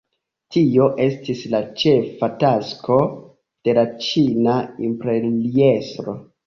[0.53, 2.99] Tio estis la ĉefa tasko
[3.69, 6.23] de la ĉina imperiestro.